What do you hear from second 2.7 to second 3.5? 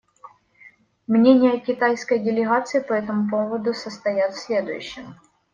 по этому